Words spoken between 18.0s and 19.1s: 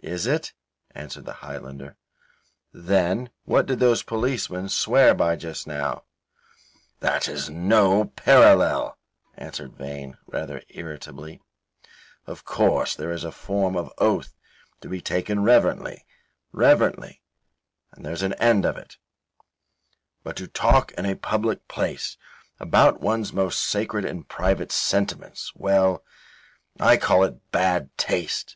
there's an end of it.